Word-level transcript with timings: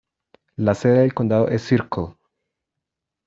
La 0.57 0.73
sede 0.73 1.01
del 1.01 1.13
condado 1.13 1.47
es 1.47 1.61
Circle. 1.61 2.15